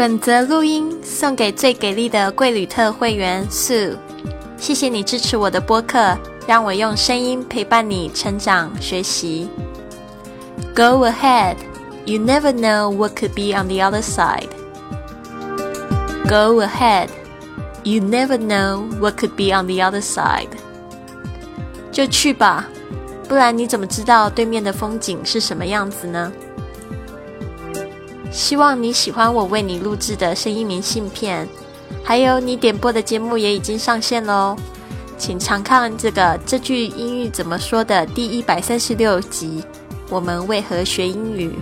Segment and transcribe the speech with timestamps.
[0.00, 3.98] 本则录音送给最给力的贵旅特会员 Sue，
[4.56, 9.50] 谢谢你支持我的播客，让我用声音陪伴你成长学习。
[10.74, 11.56] Go ahead,
[12.06, 14.48] you never know what could be on the other side.
[16.26, 17.08] Go ahead,
[17.82, 20.48] you never know what could be on the other side.
[21.92, 22.66] 就去吧，
[23.28, 26.32] 不然你怎么知道对面的风景是什么样子呢？
[28.30, 31.48] 希望你喜欢我为你录制的声音明信片，
[32.04, 34.56] 还有你点播的节目也已经上线喽，
[35.18, 39.64] 请常看这个这句英语怎么说的第一百三十六集。
[40.08, 41.54] 我们为何学英语？